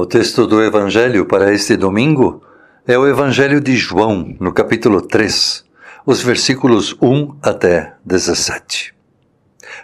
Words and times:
O 0.00 0.06
texto 0.06 0.46
do 0.46 0.62
Evangelho 0.62 1.26
para 1.26 1.52
este 1.52 1.76
domingo 1.76 2.42
é 2.86 2.96
o 2.96 3.06
Evangelho 3.06 3.60
de 3.60 3.76
João, 3.76 4.34
no 4.40 4.50
capítulo 4.50 5.02
3, 5.02 5.62
os 6.06 6.22
versículos 6.22 6.96
1 7.02 7.36
até 7.42 7.96
17. 8.02 8.94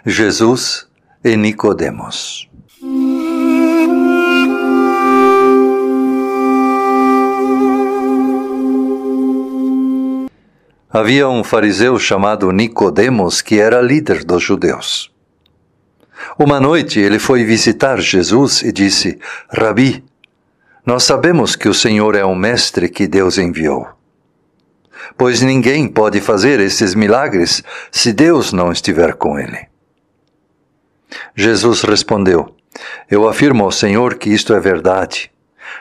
Jesus 0.03 0.87
e 1.23 1.37
Nicodemos. 1.37 2.49
Havia 10.89 11.29
um 11.29 11.43
fariseu 11.43 11.99
chamado 11.99 12.51
Nicodemos 12.51 13.43
que 13.43 13.59
era 13.59 13.79
líder 13.83 14.23
dos 14.23 14.41
judeus. 14.41 15.15
Uma 16.37 16.59
noite 16.59 16.99
ele 16.99 17.19
foi 17.19 17.43
visitar 17.43 17.99
Jesus 17.99 18.61
e 18.61 18.71
disse: 18.71 19.19
Rabi, 19.49 20.03
nós 20.85 21.03
sabemos 21.03 21.55
que 21.55 21.67
o 21.67 21.73
Senhor 21.73 22.15
é 22.15 22.25
um 22.25 22.35
mestre 22.35 22.89
que 22.89 23.07
Deus 23.07 23.37
enviou. 23.37 23.87
Pois 25.17 25.41
ninguém 25.41 25.87
pode 25.87 26.21
fazer 26.21 26.59
esses 26.59 26.95
milagres 26.95 27.63
se 27.91 28.13
Deus 28.13 28.53
não 28.53 28.71
estiver 28.71 29.13
com 29.13 29.37
ele. 29.37 29.67
Jesus 31.35 31.81
respondeu: 31.81 32.55
Eu 33.09 33.27
afirmo 33.27 33.63
ao 33.63 33.71
Senhor 33.71 34.15
que 34.15 34.29
isto 34.29 34.53
é 34.53 34.59
verdade. 34.59 35.31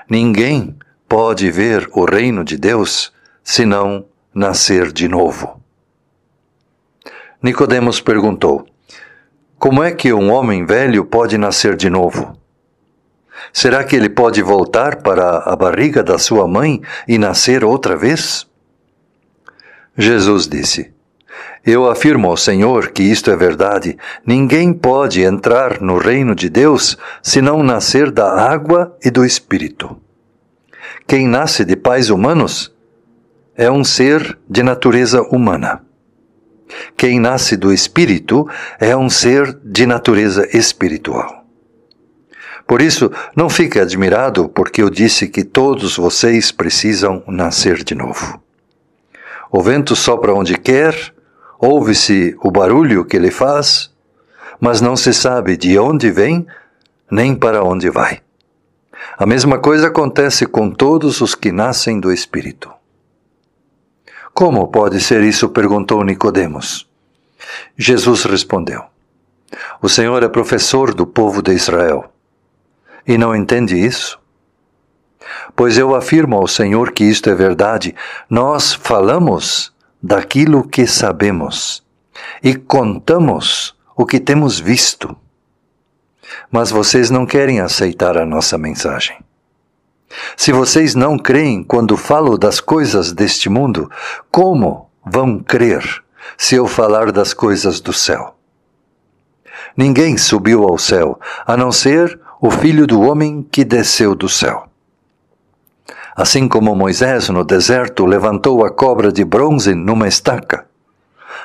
Ninguém 0.09 0.77
pode 1.09 1.51
ver 1.51 1.89
o 1.93 2.05
reino 2.05 2.45
de 2.45 2.57
Deus 2.57 3.13
senão 3.43 4.07
nascer 4.35 4.93
de 4.93 5.09
novo. 5.09 5.61
Nicodemos 7.43 8.01
perguntou: 8.01 8.67
Como 9.59 9.83
é 9.83 9.91
que 9.91 10.13
um 10.13 10.31
homem 10.31 10.67
velho 10.67 11.05
pode 11.05 11.39
nascer 11.39 11.77
de 11.77 11.89
novo? 11.89 12.37
Será 13.53 13.83
que 13.83 13.97
ele 13.97 14.11
pode 14.11 14.43
voltar 14.43 14.97
para 14.97 15.39
a 15.39 15.57
barriga 15.57 16.03
da 16.03 16.19
sua 16.19 16.47
mãe 16.47 16.83
e 17.09 17.17
nascer 17.17 17.65
outra 17.65 17.97
vez? 17.97 18.47
Jesus 19.97 20.47
disse: 20.47 20.93
Eu 21.65 21.89
afirmo 21.89 22.29
ao 22.29 22.37
Senhor 22.37 22.91
que 22.91 23.03
isto 23.03 23.31
é 23.31 23.37
verdade. 23.37 23.97
Ninguém 24.27 24.75
pode 24.75 25.23
entrar 25.23 25.81
no 25.81 25.97
reino 25.97 26.35
de 26.35 26.51
Deus 26.51 26.99
se 27.23 27.41
não 27.41 27.63
nascer 27.63 28.11
da 28.11 28.31
água 28.31 28.95
e 29.03 29.11
do 29.11 29.25
Espírito. 29.25 29.99
Quem 31.07 31.27
nasce 31.27 31.65
de 31.65 31.77
pais 31.77 32.11
humanos 32.11 32.75
é 33.57 33.71
um 33.71 33.83
ser 33.83 34.39
de 34.49 34.63
natureza 34.63 35.23
humana. 35.23 35.86
Quem 36.97 37.21
nasce 37.21 37.57
do 37.57 37.73
Espírito 37.73 38.49
é 38.81 38.97
um 38.97 39.09
ser 39.09 39.59
de 39.65 39.87
natureza 39.87 40.49
espiritual. 40.57 41.45
Por 42.67 42.83
isso, 42.83 43.13
não 43.35 43.49
fique 43.49 43.79
admirado 43.79 44.49
porque 44.49 44.83
eu 44.83 44.91
disse 44.91 45.29
que 45.29 45.45
todos 45.45 45.97
vocês 45.97 46.51
precisam 46.51 47.23
nascer 47.29 47.85
de 47.85 47.95
novo. 47.95 48.41
O 49.51 49.63
vento 49.63 49.95
sopra 49.95 50.35
onde 50.35 50.59
quer, 50.59 51.15
ouve-se 51.59 52.37
o 52.43 52.51
barulho 52.51 53.05
que 53.05 53.17
ele 53.17 53.31
faz, 53.31 53.93
mas 54.61 54.81
não 54.81 54.97
se 54.97 55.15
sabe 55.15 55.57
de 55.57 55.79
onde 55.79 56.11
vem 56.11 56.47
nem 57.11 57.35
para 57.35 57.63
onde 57.63 57.89
vai. 57.89 58.21
A 59.17 59.25
mesma 59.25 59.59
coisa 59.59 59.87
acontece 59.87 60.45
com 60.47 60.71
todos 60.71 61.21
os 61.21 61.35
que 61.35 61.53
nascem 61.53 62.01
do 62.01 62.13
Espírito. 62.13 62.76
Como 64.37 64.69
pode 64.69 65.01
ser 65.01 65.23
isso? 65.23 65.49
perguntou 65.49 66.05
Nicodemos. 66.05 66.87
Jesus 67.75 68.25
respondeu: 68.25 68.85
O 69.81 69.89
Senhor 69.89 70.23
é 70.23 70.29
professor 70.29 70.93
do 70.93 71.07
povo 71.07 71.41
de 71.41 71.55
Israel 71.55 72.13
e 73.07 73.17
não 73.17 73.35
entende 73.35 73.75
isso? 73.75 74.21
Pois 75.57 75.79
eu 75.79 75.95
afirmo 75.95 76.37
ao 76.37 76.47
Senhor 76.47 76.93
que 76.93 77.03
isto 77.03 77.31
é 77.31 77.35
verdade. 77.35 77.95
Nós 78.29 78.75
falamos 78.75 79.73
daquilo 80.03 80.69
que 80.69 80.87
sabemos 80.87 81.83
e 82.43 82.55
contamos 82.55 83.75
o 83.97 84.05
que 84.05 84.21
temos 84.21 84.61
visto. 84.61 85.17
Mas 86.53 86.71
vocês 86.71 87.09
não 87.09 87.25
querem 87.25 87.61
aceitar 87.61 88.19
a 88.19 88.27
nossa 88.27 88.59
mensagem. 88.59 89.17
Se 90.37 90.53
vocês 90.53 90.95
não 90.95 91.19
creem 91.19 91.63
quando 91.63 91.97
falo 91.97 92.39
das 92.39 92.61
coisas 92.61 93.13
deste 93.13 93.49
mundo, 93.49 93.91
como 94.31 94.91
vão 95.05 95.39
crer 95.39 96.03
se 96.37 96.55
eu 96.55 96.67
falar 96.67 97.13
das 97.13 97.33
coisas 97.33 97.81
do 97.81 97.93
céu? 97.93 98.35
Ninguém 99.77 100.17
subiu 100.17 100.65
ao 100.65 100.79
céu, 100.79 101.19
a 101.47 101.57
não 101.57 101.71
ser 101.71 102.19
o 102.41 102.51
Filho 102.51 102.87
do 102.87 103.03
Homem 103.03 103.47
que 103.51 103.65
desceu 103.65 104.15
do 104.15 104.29
céu. 104.29 104.67
Assim 106.15 106.49
como 106.49 106.75
Moisés 106.75 107.29
no 107.29 107.45
deserto 107.45 108.07
levantou 108.07 108.65
a 108.65 108.71
cobra 108.71 109.13
de 109.13 109.23
bronze 109.23 109.75
numa 109.75 110.09
estaca, 110.09 110.67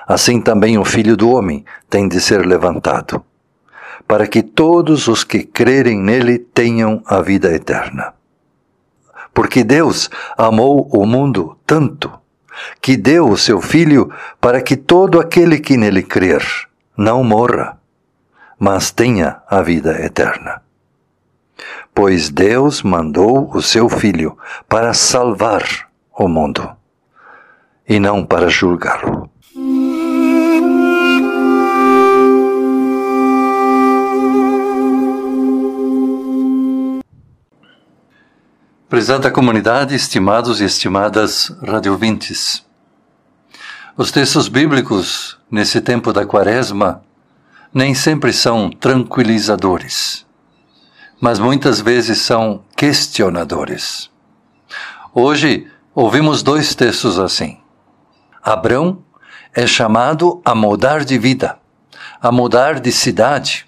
assim 0.07 0.39
também 0.39 0.77
o 0.77 0.85
Filho 0.85 1.17
do 1.17 1.29
Homem 1.29 1.65
tem 1.89 2.07
de 2.07 2.21
ser 2.21 2.45
levantado, 2.45 3.23
para 4.07 4.25
que 4.27 4.41
todos 4.41 5.09
os 5.09 5.25
que 5.25 5.43
crerem 5.43 5.99
nele 5.99 6.39
tenham 6.39 7.01
a 7.05 7.21
vida 7.21 7.53
eterna. 7.53 8.13
Porque 9.33 9.63
Deus 9.63 10.09
amou 10.37 10.89
o 10.91 11.05
mundo 11.05 11.57
tanto 11.65 12.11
que 12.81 12.97
deu 12.97 13.29
o 13.29 13.37
seu 13.37 13.61
Filho 13.61 14.11
para 14.39 14.61
que 14.61 14.75
todo 14.75 15.19
aquele 15.19 15.59
que 15.59 15.77
nele 15.77 16.03
crer 16.03 16.43
não 16.97 17.23
morra, 17.23 17.79
mas 18.59 18.91
tenha 18.91 19.41
a 19.47 19.61
vida 19.61 20.03
eterna. 20.03 20.61
Pois 21.93 22.29
Deus 22.29 22.81
mandou 22.81 23.49
o 23.55 23.61
seu 23.61 23.87
Filho 23.89 24.37
para 24.67 24.93
salvar 24.93 25.63
o 26.13 26.27
mundo 26.27 26.69
e 27.87 27.99
não 27.99 28.25
para 28.25 28.49
julgá-lo. 28.49 29.30
Prezada 38.91 39.31
comunidade, 39.31 39.95
estimados 39.95 40.59
e 40.59 40.65
estimadas 40.65 41.49
radiovintes. 41.65 42.61
Os 43.95 44.11
textos 44.11 44.49
bíblicos, 44.49 45.39
nesse 45.49 45.79
tempo 45.79 46.11
da 46.11 46.25
quaresma, 46.25 47.01
nem 47.73 47.95
sempre 47.95 48.33
são 48.33 48.69
tranquilizadores, 48.69 50.25
mas 51.21 51.39
muitas 51.39 51.79
vezes 51.79 52.19
são 52.19 52.65
questionadores. 52.75 54.09
Hoje, 55.15 55.71
ouvimos 55.95 56.43
dois 56.43 56.75
textos 56.75 57.17
assim. 57.17 57.59
Abrão 58.43 59.01
é 59.55 59.65
chamado 59.65 60.41
a 60.43 60.53
mudar 60.53 61.05
de 61.05 61.17
vida, 61.17 61.57
a 62.21 62.29
mudar 62.29 62.81
de 62.81 62.91
cidade, 62.91 63.65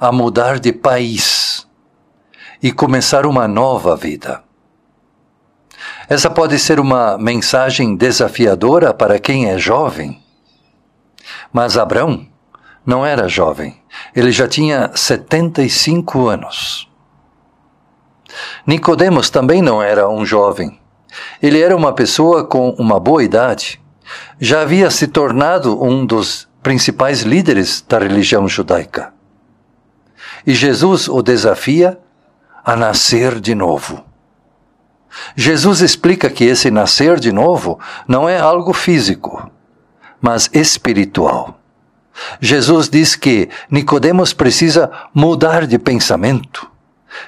a 0.00 0.10
mudar 0.10 0.58
de 0.58 0.72
país 0.72 1.68
e 2.62 2.72
começar 2.72 3.26
uma 3.26 3.46
nova 3.46 3.94
vida. 3.94 4.42
Essa 6.08 6.30
pode 6.30 6.58
ser 6.58 6.80
uma 6.80 7.16
mensagem 7.18 7.96
desafiadora 7.96 8.92
para 8.92 9.18
quem 9.18 9.50
é 9.50 9.58
jovem. 9.58 10.22
Mas 11.52 11.76
Abraão 11.76 12.26
não 12.84 13.06
era 13.06 13.28
jovem, 13.28 13.80
ele 14.14 14.32
já 14.32 14.48
tinha 14.48 14.90
75 14.94 16.28
anos. 16.28 16.88
Nicodemos 18.66 19.30
também 19.30 19.62
não 19.62 19.82
era 19.82 20.08
um 20.08 20.24
jovem. 20.24 20.78
Ele 21.42 21.60
era 21.60 21.76
uma 21.76 21.92
pessoa 21.92 22.44
com 22.44 22.70
uma 22.70 22.98
boa 22.98 23.22
idade. 23.22 23.80
Já 24.40 24.62
havia 24.62 24.90
se 24.90 25.06
tornado 25.06 25.82
um 25.82 26.04
dos 26.04 26.48
principais 26.62 27.22
líderes 27.22 27.84
da 27.86 27.98
religião 27.98 28.48
judaica. 28.48 29.12
E 30.46 30.54
Jesus 30.54 31.08
o 31.08 31.22
desafia 31.22 31.98
a 32.64 32.74
nascer 32.76 33.40
de 33.40 33.54
novo. 33.54 34.04
Jesus 35.36 35.80
explica 35.80 36.30
que 36.30 36.44
esse 36.44 36.70
nascer 36.70 37.18
de 37.18 37.32
novo 37.32 37.78
não 38.06 38.28
é 38.28 38.38
algo 38.38 38.72
físico, 38.72 39.50
mas 40.20 40.48
espiritual. 40.52 41.58
Jesus 42.40 42.88
diz 42.88 43.14
que 43.16 43.48
Nicodemos 43.70 44.32
precisa 44.32 44.90
mudar 45.14 45.66
de 45.66 45.78
pensamento, 45.78 46.70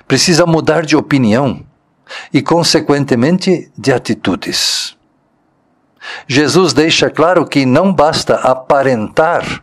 precisa 0.06 0.46
mudar 0.46 0.84
de 0.84 0.96
opinião 0.96 1.64
e, 2.32 2.42
consequentemente, 2.42 3.70
de 3.76 3.92
atitudes. 3.92 4.96
Jesus 6.26 6.72
deixa 6.72 7.08
claro 7.08 7.46
que 7.46 7.64
não 7.64 7.92
basta 7.92 8.34
aparentar 8.36 9.62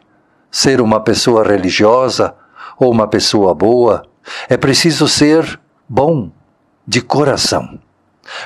ser 0.50 0.82
uma 0.82 1.00
pessoa 1.00 1.44
religiosa 1.46 2.36
ou 2.78 2.92
uma 2.92 3.08
pessoa 3.08 3.54
boa, 3.54 4.06
é 4.50 4.58
preciso 4.58 5.08
ser 5.08 5.60
bom 5.88 6.32
de 6.86 7.00
coração. 7.00 7.80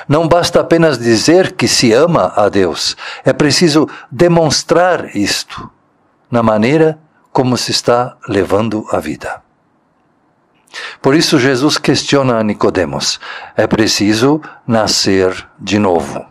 Não 0.08 0.26
basta 0.26 0.60
apenas 0.60 0.98
dizer 0.98 1.52
que 1.52 1.68
se 1.68 1.92
ama 1.92 2.32
a 2.34 2.48
Deus, 2.48 2.96
é 3.24 3.32
preciso 3.32 3.88
demonstrar 4.10 5.14
isto 5.16 5.70
na 6.30 6.42
maneira 6.42 6.98
como 7.32 7.56
se 7.56 7.70
está 7.70 8.16
levando 8.28 8.86
a 8.90 8.98
vida. 8.98 9.42
Por 11.00 11.14
isso 11.14 11.38
Jesus 11.38 11.78
questiona 11.78 12.38
a 12.38 12.42
Nicodemos: 12.42 13.20
é 13.56 13.66
preciso 13.66 14.40
nascer 14.66 15.46
de 15.58 15.78
novo. 15.78 16.24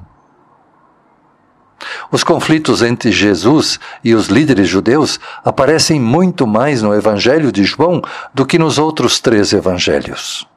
Os 2.11 2.23
conflitos 2.23 2.81
entre 2.81 3.11
Jesus 3.11 3.79
e 4.03 4.15
os 4.15 4.27
líderes 4.27 4.67
judeus 4.67 5.19
aparecem 5.43 5.99
muito 5.99 6.47
mais 6.47 6.81
no 6.81 6.93
Evangelho 6.93 7.51
de 7.51 7.63
João 7.63 8.01
do 8.33 8.45
que 8.45 8.57
nos 8.57 8.77
outros 8.77 9.19
três 9.19 9.53
evangelhos. 9.53 10.47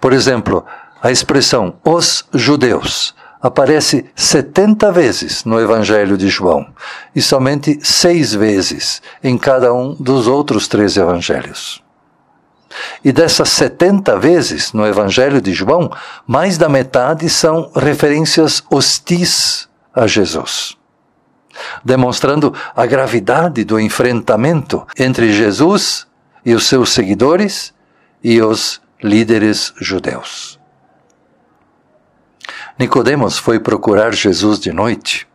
Por 0.00 0.12
exemplo, 0.12 0.64
a 1.02 1.10
expressão 1.10 1.74
os 1.84 2.24
judeus 2.34 3.14
aparece 3.40 4.04
70 4.14 4.92
vezes 4.92 5.44
no 5.44 5.58
Evangelho 5.58 6.16
de 6.16 6.28
João 6.28 6.66
e 7.16 7.22
somente 7.22 7.78
seis 7.82 8.34
vezes 8.34 9.00
em 9.24 9.38
cada 9.38 9.72
um 9.72 9.94
dos 9.94 10.26
outros 10.26 10.68
três 10.68 10.96
evangelhos. 10.96 11.82
E 13.02 13.10
dessas 13.10 13.48
70 13.48 14.18
vezes 14.18 14.72
no 14.72 14.86
Evangelho 14.86 15.40
de 15.40 15.52
João, 15.52 15.90
mais 16.26 16.58
da 16.58 16.68
metade 16.68 17.28
são 17.28 17.70
referências 17.74 18.62
hostis 18.70 19.68
a 19.94 20.06
Jesus, 20.06 20.76
demonstrando 21.84 22.54
a 22.76 22.86
gravidade 22.86 23.64
do 23.64 23.80
enfrentamento 23.80 24.86
entre 24.98 25.32
Jesus 25.32 26.06
e 26.44 26.54
os 26.54 26.66
seus 26.66 26.92
seguidores 26.92 27.74
e 28.22 28.40
os 28.40 28.80
líderes 29.02 29.72
judeus. 29.80 30.59
Nicodemos 32.80 33.36
foi 33.36 33.60
procurar 33.60 34.14
Jesus 34.14 34.58
de 34.58 34.72
noite, 34.72 35.28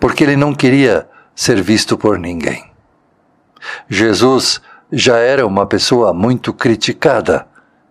porque 0.00 0.24
ele 0.24 0.34
não 0.34 0.52
queria 0.52 1.08
ser 1.32 1.62
visto 1.62 1.96
por 1.96 2.18
ninguém. 2.18 2.72
Jesus 3.88 4.60
já 4.90 5.16
era 5.18 5.46
uma 5.46 5.64
pessoa 5.64 6.12
muito 6.12 6.52
criticada 6.52 7.46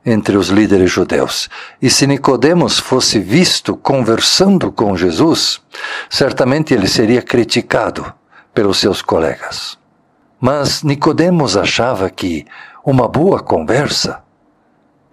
entre 0.06 0.36
os 0.36 0.50
líderes 0.50 0.92
judeus. 0.92 1.50
E 1.82 1.90
se 1.90 2.06
Nicodemos 2.06 2.78
fosse 2.78 3.18
visto 3.18 3.78
conversando 3.78 4.74
com 4.74 4.98
Jesus, 4.98 5.62
certamente 6.10 6.74
ele 6.74 6.90
seria 6.90 7.22
criticado 7.22 8.14
pelos 8.54 8.78
seus 8.78 9.02
colegas. 9.02 9.78
Mas 10.38 10.84
Nicodemos 10.84 11.56
achava 11.56 12.10
que 12.10 12.46
uma 12.84 13.08
boa 13.08 13.40
conversa 13.40 14.22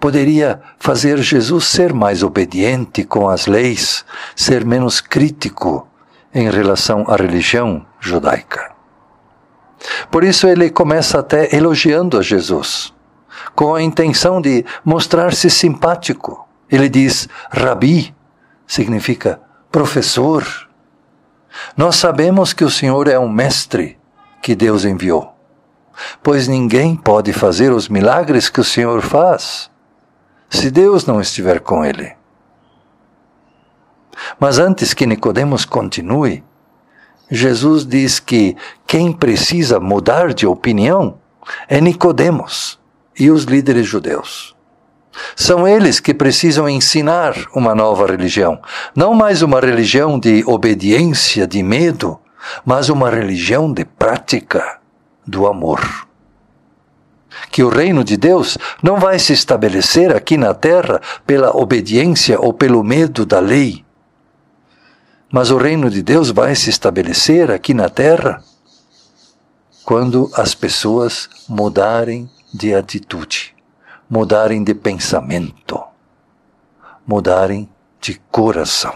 poderia 0.00 0.60
fazer 0.78 1.18
Jesus 1.18 1.66
ser 1.66 1.92
mais 1.92 2.22
obediente 2.22 3.04
com 3.04 3.28
as 3.28 3.46
leis, 3.46 4.04
ser 4.34 4.64
menos 4.64 5.00
crítico 5.00 5.86
em 6.34 6.48
relação 6.48 7.04
à 7.06 7.16
religião 7.16 7.84
judaica. 8.00 8.72
Por 10.10 10.24
isso 10.24 10.46
ele 10.46 10.70
começa 10.70 11.18
até 11.18 11.54
elogiando 11.54 12.18
a 12.18 12.22
Jesus, 12.22 12.92
com 13.54 13.74
a 13.74 13.82
intenção 13.82 14.40
de 14.40 14.64
mostrar-se 14.84 15.50
simpático. 15.50 16.48
Ele 16.70 16.88
diz: 16.88 17.28
Rabi, 17.50 18.14
significa 18.66 19.40
professor. 19.70 20.46
Nós 21.76 21.96
sabemos 21.96 22.52
que 22.52 22.64
o 22.64 22.70
Senhor 22.70 23.08
é 23.08 23.18
um 23.18 23.28
mestre 23.28 23.98
que 24.40 24.54
Deus 24.54 24.84
enviou, 24.84 25.34
pois 26.22 26.48
ninguém 26.48 26.96
pode 26.96 27.32
fazer 27.32 27.72
os 27.72 27.88
milagres 27.88 28.48
que 28.48 28.60
o 28.60 28.64
Senhor 28.64 29.02
faz 29.02 29.69
se 30.50 30.68
Deus 30.70 31.06
não 31.06 31.20
estiver 31.20 31.60
com 31.60 31.84
ele. 31.84 32.12
Mas 34.38 34.58
antes 34.58 34.92
que 34.92 35.06
Nicodemos 35.06 35.64
continue, 35.64 36.42
Jesus 37.30 37.86
diz 37.86 38.18
que 38.18 38.56
quem 38.86 39.12
precisa 39.12 39.78
mudar 39.78 40.34
de 40.34 40.46
opinião 40.46 41.18
é 41.68 41.80
Nicodemos 41.80 42.78
e 43.18 43.30
os 43.30 43.44
líderes 43.44 43.86
judeus. 43.86 44.56
São 45.36 45.66
eles 45.66 46.00
que 46.00 46.12
precisam 46.12 46.68
ensinar 46.68 47.34
uma 47.54 47.74
nova 47.74 48.06
religião, 48.06 48.60
não 48.94 49.14
mais 49.14 49.42
uma 49.42 49.60
religião 49.60 50.18
de 50.18 50.42
obediência, 50.46 51.46
de 51.46 51.62
medo, 51.62 52.18
mas 52.64 52.88
uma 52.88 53.08
religião 53.08 53.72
de 53.72 53.84
prática, 53.84 54.80
do 55.26 55.46
amor 55.46 56.09
que 57.50 57.62
o 57.62 57.68
reino 57.68 58.04
de 58.04 58.16
Deus 58.16 58.58
não 58.82 58.98
vai 58.98 59.18
se 59.18 59.32
estabelecer 59.32 60.14
aqui 60.14 60.36
na 60.36 60.54
terra 60.54 61.00
pela 61.26 61.56
obediência 61.56 62.40
ou 62.40 62.52
pelo 62.52 62.82
medo 62.82 63.24
da 63.24 63.40
lei. 63.40 63.84
Mas 65.32 65.50
o 65.50 65.56
reino 65.56 65.88
de 65.88 66.02
Deus 66.02 66.30
vai 66.30 66.54
se 66.54 66.70
estabelecer 66.70 67.50
aqui 67.50 67.72
na 67.72 67.88
terra 67.88 68.42
quando 69.84 70.30
as 70.34 70.54
pessoas 70.54 71.28
mudarem 71.48 72.28
de 72.52 72.74
atitude, 72.74 73.54
mudarem 74.08 74.62
de 74.62 74.74
pensamento, 74.74 75.82
mudarem 77.06 77.68
de 78.00 78.20
coração. 78.30 78.94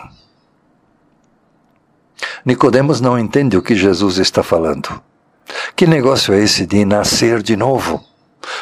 Nicodemos 2.45 3.01
não 3.01 3.19
entende 3.19 3.57
o 3.57 3.63
que 3.63 3.75
Jesus 3.75 4.19
está 4.19 4.43
falando. 4.43 5.01
Que 5.75 5.87
negócio 5.87 6.35
é 6.35 6.43
esse 6.43 6.67
de 6.67 6.85
nascer 6.85 7.43
de 7.43 7.57
novo? 7.57 8.04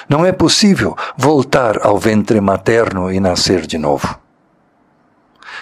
Não 0.08 0.24
é 0.24 0.32
possível 0.32 0.96
voltar 1.16 1.84
ao 1.86 1.98
ventre 1.98 2.40
materno 2.40 3.12
e 3.12 3.20
nascer 3.20 3.66
de 3.66 3.78
novo. 3.78 4.18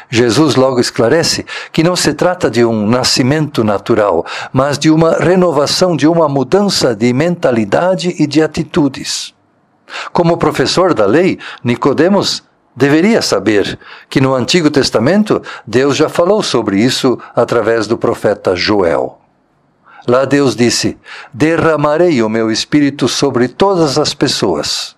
Jesus 0.08 0.56
logo 0.56 0.80
esclarece 0.80 1.46
que 1.72 1.84
não 1.84 1.94
se 1.94 2.12
trata 2.12 2.50
de 2.50 2.64
um 2.64 2.86
nascimento 2.86 3.62
natural, 3.62 4.26
mas 4.52 4.78
de 4.78 4.90
uma 4.90 5.12
renovação, 5.12 5.96
de 5.96 6.06
uma 6.08 6.28
mudança 6.28 6.94
de 6.96 7.12
mentalidade 7.12 8.14
e 8.18 8.26
de 8.26 8.42
atitudes. 8.42 9.32
Como 10.12 10.36
professor 10.36 10.94
da 10.94 11.06
lei, 11.06 11.38
Nicodemos 11.62 12.42
deveria 12.74 13.22
saber 13.22 13.78
que 14.08 14.20
no 14.20 14.34
Antigo 14.34 14.70
Testamento 14.70 15.42
Deus 15.66 15.96
já 15.96 16.08
falou 16.08 16.42
sobre 16.42 16.80
isso 16.80 17.18
através 17.34 17.86
do 17.86 17.98
profeta 17.98 18.56
Joel. 18.56 19.19
Lá 20.06 20.24
Deus 20.24 20.56
disse: 20.56 20.96
Derramarei 21.32 22.22
o 22.22 22.28
meu 22.28 22.50
espírito 22.50 23.08
sobre 23.08 23.48
todas 23.48 23.98
as 23.98 24.14
pessoas. 24.14 24.96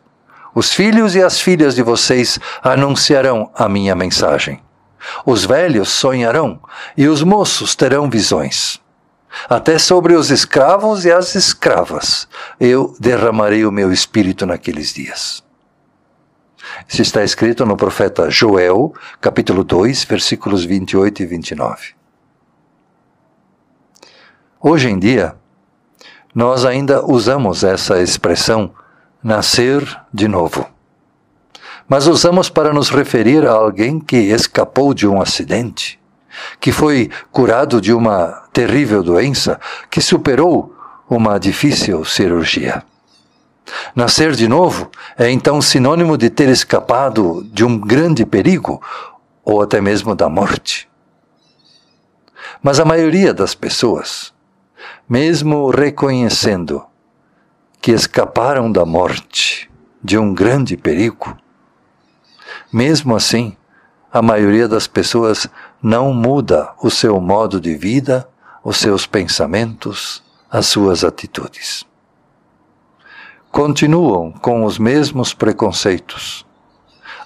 Os 0.54 0.72
filhos 0.72 1.14
e 1.14 1.22
as 1.22 1.40
filhas 1.40 1.74
de 1.74 1.82
vocês 1.82 2.38
anunciarão 2.62 3.50
a 3.54 3.68
minha 3.68 3.94
mensagem. 3.94 4.62
Os 5.24 5.44
velhos 5.44 5.88
sonharão 5.88 6.60
e 6.96 7.08
os 7.08 7.22
moços 7.22 7.74
terão 7.74 8.08
visões. 8.08 8.80
Até 9.48 9.78
sobre 9.78 10.14
os 10.14 10.30
escravos 10.30 11.04
e 11.04 11.10
as 11.10 11.34
escravas 11.34 12.28
eu 12.60 12.94
derramarei 13.00 13.64
o 13.64 13.72
meu 13.72 13.90
espírito 13.90 14.44
naqueles 14.44 14.92
dias. 14.92 15.42
Isso 16.86 17.02
está 17.02 17.24
escrito 17.24 17.64
no 17.64 17.76
profeta 17.76 18.30
Joel, 18.30 18.92
capítulo 19.20 19.64
2, 19.64 20.04
versículos 20.04 20.64
28 20.64 21.22
e 21.22 21.26
29. 21.26 22.01
Hoje 24.64 24.88
em 24.88 24.96
dia, 24.96 25.34
nós 26.32 26.64
ainda 26.64 27.04
usamos 27.04 27.64
essa 27.64 28.00
expressão 28.00 28.70
nascer 29.20 29.82
de 30.14 30.28
novo. 30.28 30.64
Mas 31.88 32.06
usamos 32.06 32.48
para 32.48 32.72
nos 32.72 32.88
referir 32.88 33.44
a 33.44 33.50
alguém 33.54 33.98
que 33.98 34.16
escapou 34.16 34.94
de 34.94 35.04
um 35.04 35.20
acidente, 35.20 35.98
que 36.60 36.70
foi 36.70 37.10
curado 37.32 37.80
de 37.80 37.92
uma 37.92 38.44
terrível 38.52 39.02
doença, 39.02 39.58
que 39.90 40.00
superou 40.00 40.72
uma 41.10 41.40
difícil 41.40 42.04
cirurgia. 42.04 42.84
Nascer 43.96 44.30
de 44.30 44.46
novo 44.46 44.92
é 45.18 45.28
então 45.28 45.60
sinônimo 45.60 46.16
de 46.16 46.30
ter 46.30 46.48
escapado 46.48 47.44
de 47.52 47.64
um 47.64 47.76
grande 47.76 48.24
perigo 48.24 48.80
ou 49.44 49.60
até 49.60 49.80
mesmo 49.80 50.14
da 50.14 50.28
morte. 50.28 50.88
Mas 52.62 52.78
a 52.78 52.84
maioria 52.84 53.34
das 53.34 53.56
pessoas 53.56 54.31
mesmo 55.12 55.68
reconhecendo 55.68 56.82
que 57.82 57.92
escaparam 57.92 58.72
da 58.72 58.86
morte, 58.86 59.70
de 60.02 60.16
um 60.16 60.32
grande 60.32 60.74
perigo, 60.74 61.36
mesmo 62.72 63.14
assim, 63.14 63.54
a 64.10 64.22
maioria 64.22 64.66
das 64.66 64.86
pessoas 64.86 65.46
não 65.82 66.14
muda 66.14 66.72
o 66.82 66.88
seu 66.88 67.20
modo 67.20 67.60
de 67.60 67.74
vida, 67.74 68.26
os 68.64 68.78
seus 68.78 69.04
pensamentos, 69.04 70.22
as 70.50 70.64
suas 70.68 71.04
atitudes. 71.04 71.84
Continuam 73.50 74.32
com 74.32 74.64
os 74.64 74.78
mesmos 74.78 75.34
preconceitos, 75.34 76.46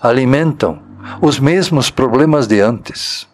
alimentam 0.02 0.82
os 1.22 1.38
mesmos 1.38 1.88
problemas 1.88 2.48
de 2.48 2.60
antes 2.60 3.28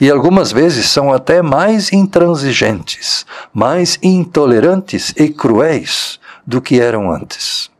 e 0.00 0.10
algumas 0.10 0.52
vezes 0.52 0.88
são 0.88 1.12
até 1.12 1.42
mais 1.42 1.92
intransigentes, 1.92 3.26
mais 3.52 3.98
intolerantes 4.02 5.12
e 5.16 5.28
cruéis 5.28 6.18
do 6.46 6.60
que 6.60 6.80
eram 6.80 7.10
antes. 7.10 7.70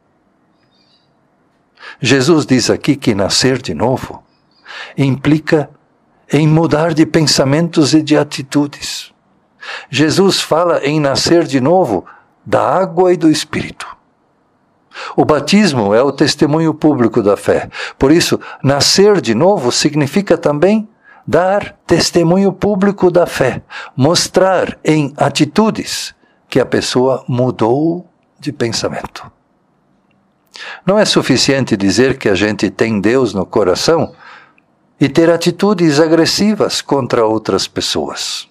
Jesus 2.00 2.45
diz 2.45 2.69
aqui 2.69 2.97
que 2.97 3.15
nascer 3.15 3.61
de 3.61 3.75
novo 3.75 4.23
implica 4.97 5.71
em 6.31 6.47
mudar 6.47 6.93
de 6.93 7.07
pensamentos 7.07 7.95
e 7.95 8.03
de 8.03 8.17
atitudes. 8.17 9.12
Jesus 9.88 10.41
fala 10.41 10.85
em 10.85 11.00
nascer 11.00 11.45
de 11.45 11.61
novo 11.61 12.05
da 12.45 12.62
água 12.62 13.12
e 13.12 13.17
do 13.17 13.31
espírito. 13.31 13.97
o 15.15 15.25
batismo 15.25 15.95
é 15.95 16.03
o 16.03 16.12
testemunho 16.12 16.73
público 16.73 17.23
da 17.23 17.37
fé. 17.37 17.69
Por 17.99 18.11
isso, 18.11 18.41
nascer 18.62 19.21
de 19.21 19.35
novo 19.35 19.71
significa 19.71 20.38
também 20.38 20.88
dar 21.26 21.76
testemunho 21.87 22.52
público 22.52 23.11
da 23.11 23.26
fé, 23.26 23.62
mostrar 23.97 24.78
em 24.85 25.12
atitudes 25.16 26.14
que 26.49 26.61
a 26.61 26.66
pessoa 26.66 27.25
mudou 27.26 28.06
de 28.38 28.52
pensamento. 28.52 29.30
Não 30.87 30.99
é 30.99 31.04
suficiente 31.04 31.76
dizer 31.76 32.16
que 32.16 32.28
a 32.28 32.35
gente 32.35 32.71
tem 32.71 33.00
Deus 33.00 33.35
no 33.35 33.45
coração 33.45 34.14
e 35.00 35.09
ter 35.09 35.28
atitudes 35.30 36.00
agressivas 36.00 36.80
contra 36.80 37.26
outras 37.26 37.68
pessoas. 37.68 38.49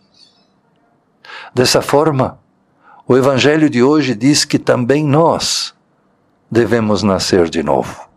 Dessa 1.54 1.82
forma, 1.82 2.38
o 3.08 3.16
Evangelho 3.16 3.70
de 3.70 3.82
hoje 3.82 4.14
diz 4.14 4.46
que 4.46 4.60
também 4.60 5.04
nós 5.04 5.74
devemos 6.52 7.02
nascer 7.02 7.50
de 7.50 7.64
novo. 7.64 8.08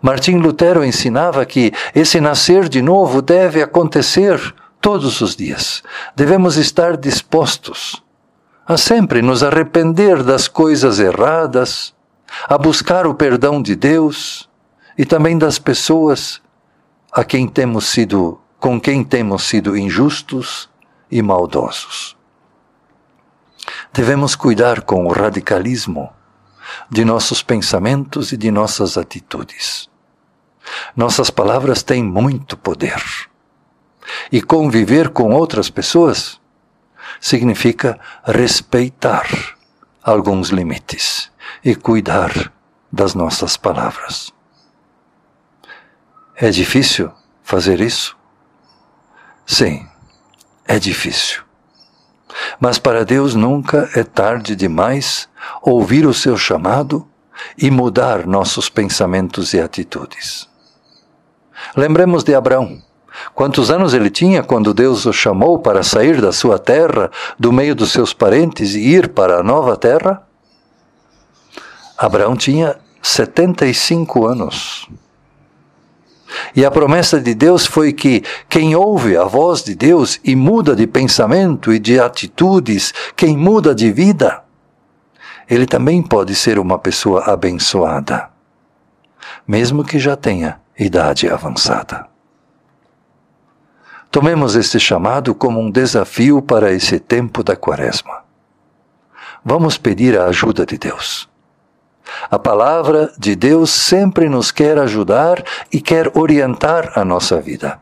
Martim 0.00 0.38
Lutero 0.38 0.84
ensinava 0.84 1.44
que 1.44 1.72
esse 1.94 2.20
nascer 2.20 2.68
de 2.68 2.82
novo 2.82 3.22
deve 3.22 3.62
acontecer 3.62 4.54
todos 4.80 5.20
os 5.20 5.34
dias. 5.34 5.82
Devemos 6.14 6.56
estar 6.56 6.96
dispostos 6.96 8.02
a 8.66 8.76
sempre 8.76 9.22
nos 9.22 9.42
arrepender 9.42 10.22
das 10.22 10.46
coisas 10.46 10.98
erradas, 10.98 11.94
a 12.46 12.58
buscar 12.58 13.06
o 13.06 13.14
perdão 13.14 13.62
de 13.62 13.74
Deus 13.74 14.48
e 14.96 15.06
também 15.06 15.38
das 15.38 15.58
pessoas 15.58 16.42
a 17.10 17.24
quem 17.24 17.48
temos 17.48 17.86
sido 17.86 18.38
com 18.60 18.80
quem 18.80 19.04
temos 19.04 19.44
sido 19.44 19.76
injustos 19.76 20.68
e 21.10 21.22
maldosos. 21.22 22.16
Devemos 23.92 24.34
cuidar 24.34 24.82
com 24.82 25.06
o 25.06 25.12
radicalismo 25.12 26.10
de 26.90 27.04
nossos 27.04 27.42
pensamentos 27.42 28.32
e 28.32 28.36
de 28.36 28.50
nossas 28.50 28.96
atitudes. 28.96 29.88
Nossas 30.94 31.30
palavras 31.30 31.82
têm 31.82 32.02
muito 32.02 32.56
poder. 32.56 33.02
E 34.32 34.40
conviver 34.40 35.10
com 35.10 35.32
outras 35.32 35.70
pessoas 35.70 36.40
significa 37.20 37.98
respeitar 38.24 39.26
alguns 40.02 40.48
limites 40.48 41.30
e 41.64 41.74
cuidar 41.74 42.52
das 42.90 43.14
nossas 43.14 43.56
palavras. 43.56 44.32
É 46.36 46.50
difícil 46.50 47.12
fazer 47.42 47.80
isso? 47.80 48.16
Sim, 49.46 49.88
é 50.66 50.78
difícil. 50.78 51.47
Mas 52.60 52.78
para 52.78 53.04
Deus 53.04 53.34
nunca 53.34 53.88
é 53.94 54.02
tarde 54.02 54.54
demais 54.56 55.28
ouvir 55.62 56.06
o 56.06 56.14
seu 56.14 56.36
chamado 56.36 57.06
e 57.56 57.70
mudar 57.70 58.26
nossos 58.26 58.68
pensamentos 58.68 59.54
e 59.54 59.60
atitudes. 59.60 60.48
Lembremos 61.76 62.24
de 62.24 62.34
Abraão. 62.34 62.82
Quantos 63.34 63.70
anos 63.70 63.94
ele 63.94 64.10
tinha 64.10 64.42
quando 64.42 64.74
Deus 64.74 65.04
o 65.06 65.12
chamou 65.12 65.58
para 65.58 65.82
sair 65.82 66.20
da 66.20 66.32
sua 66.32 66.58
terra, 66.58 67.10
do 67.38 67.52
meio 67.52 67.74
dos 67.74 67.90
seus 67.90 68.12
parentes 68.12 68.74
e 68.74 68.80
ir 68.80 69.08
para 69.08 69.40
a 69.40 69.42
nova 69.42 69.76
terra? 69.76 70.22
Abraão 71.96 72.36
tinha 72.36 72.76
75 73.02 74.26
anos. 74.26 74.88
E 76.54 76.64
a 76.64 76.70
promessa 76.70 77.20
de 77.20 77.34
Deus 77.34 77.66
foi 77.66 77.92
que 77.92 78.22
quem 78.48 78.74
ouve 78.74 79.16
a 79.16 79.24
voz 79.24 79.62
de 79.62 79.74
Deus 79.74 80.20
e 80.24 80.34
muda 80.34 80.74
de 80.74 80.86
pensamento 80.86 81.72
e 81.72 81.78
de 81.78 82.00
atitudes, 82.00 82.92
quem 83.16 83.36
muda 83.36 83.74
de 83.74 83.90
vida, 83.92 84.42
ele 85.48 85.66
também 85.66 86.02
pode 86.02 86.34
ser 86.34 86.58
uma 86.58 86.78
pessoa 86.78 87.24
abençoada, 87.24 88.28
mesmo 89.46 89.82
que 89.82 89.98
já 89.98 90.14
tenha 90.14 90.60
idade 90.78 91.28
avançada. 91.28 92.06
Tomemos 94.10 94.56
este 94.56 94.78
chamado 94.78 95.34
como 95.34 95.60
um 95.60 95.70
desafio 95.70 96.40
para 96.40 96.72
esse 96.72 96.98
tempo 96.98 97.42
da 97.42 97.54
Quaresma. 97.54 98.24
Vamos 99.44 99.78
pedir 99.78 100.18
a 100.18 100.26
ajuda 100.26 100.64
de 100.64 100.78
Deus. 100.78 101.28
A 102.30 102.38
palavra 102.38 103.12
de 103.18 103.34
Deus 103.34 103.70
sempre 103.70 104.28
nos 104.28 104.50
quer 104.50 104.78
ajudar 104.78 105.42
e 105.72 105.80
quer 105.80 106.10
orientar 106.16 106.92
a 106.98 107.04
nossa 107.04 107.40
vida. 107.40 107.80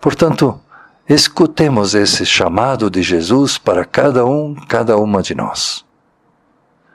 Portanto, 0.00 0.60
escutemos 1.08 1.94
esse 1.94 2.24
chamado 2.24 2.90
de 2.90 3.02
Jesus 3.02 3.58
para 3.58 3.84
cada 3.84 4.24
um, 4.24 4.54
cada 4.54 4.96
uma 4.96 5.22
de 5.22 5.34
nós. 5.34 5.84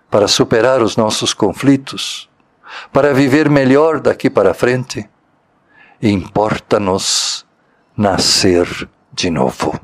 Para 0.10 0.28
superar 0.28 0.82
os 0.82 0.98
nossos 0.98 1.34
conflitos, 1.34 2.30
para 2.92 3.14
viver 3.14 3.50
melhor 3.50 4.00
daqui 4.00 4.30
para 4.30 4.54
frente, 4.54 5.10
importa-nos 6.02 7.46
nascer 7.96 8.90
de 9.14 9.30
novo. 9.30 9.80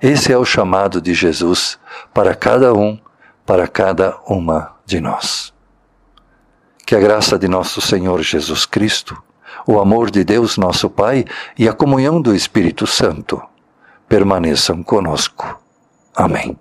Esse 0.00 0.32
é 0.32 0.38
o 0.38 0.44
chamado 0.44 1.00
de 1.00 1.14
Jesus 1.14 1.78
para 2.12 2.34
cada 2.34 2.74
um, 2.74 2.98
para 3.52 3.68
cada 3.68 4.16
uma 4.26 4.76
de 4.86 4.98
nós. 4.98 5.52
Que 6.86 6.96
a 6.96 6.98
graça 6.98 7.38
de 7.38 7.46
nosso 7.46 7.82
Senhor 7.82 8.22
Jesus 8.22 8.64
Cristo, 8.64 9.22
o 9.66 9.78
amor 9.78 10.10
de 10.10 10.24
Deus 10.24 10.56
nosso 10.56 10.88
Pai 10.88 11.26
e 11.58 11.68
a 11.68 11.74
comunhão 11.74 12.18
do 12.18 12.34
Espírito 12.34 12.86
Santo 12.86 13.42
permaneçam 14.08 14.82
conosco. 14.82 15.60
Amém. 16.16 16.58